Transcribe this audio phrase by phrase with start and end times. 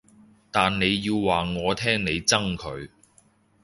[0.49, 2.89] 但你要話我聽你憎佢